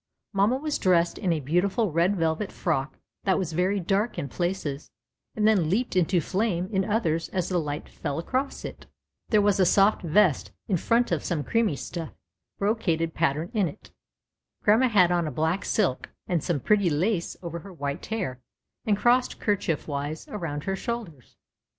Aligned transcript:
Mamma 0.33 0.57
was 0.57 0.79
dressed 0.79 1.19
in 1.19 1.31
a 1.31 1.39
beautiful 1.39 1.91
red 1.91 2.15
velvet 2.15 2.51
frock 2.51 2.97
that 3.25 3.37
was 3.37 3.53
very 3.53 3.79
dark 3.79 4.17
in 4.17 4.29
places, 4.29 4.89
and 5.35 5.47
then 5.47 5.69
leaped 5.69 5.95
into 5.95 6.19
flame 6.19 6.67
in 6.71 6.83
others 6.83 7.29
as 7.29 7.49
the 7.49 7.59
light 7.59 7.87
fell 7.87 8.17
across 8.17 8.65
it. 8.65 8.87
There 9.29 9.43
was 9.43 9.59
a 9.59 9.63
soft 9.67 10.01
vest 10.01 10.51
in 10.67 10.77
front 10.77 11.11
of 11.11 11.23
some 11.23 11.43
creamy 11.43 11.75
stuff, 11.75 12.09
with 12.09 12.13
a 12.13 12.57
brocaded 12.57 13.13
pattern 13.13 13.51
in 13.53 13.67
it. 13.67 13.91
Grandma 14.63 14.87
had 14.89 15.11
on 15.11 15.27
a 15.27 15.31
black 15.31 15.63
silk, 15.63 16.09
and 16.27 16.43
some 16.43 16.59
pretty 16.61 16.89
lace 16.89 17.37
over 17.43 17.59
her 17.59 17.71
white 17.71 18.07
hair 18.07 18.39
and 18.87 18.97
crossed 18.97 19.39
kerchief 19.39 19.87
wise 19.87 20.27
around 20.29 20.63
her 20.63 20.75
shoulders. 20.75 21.35